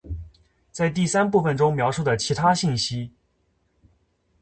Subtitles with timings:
[0.71, 3.11] ·在第三部分中描述的其他信息。